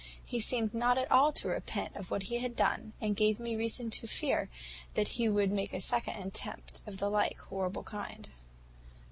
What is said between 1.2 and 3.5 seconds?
to repent of what he had done, and gave